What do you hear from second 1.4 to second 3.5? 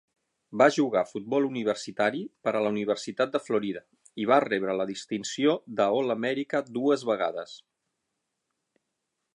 universitari per a la Universitat de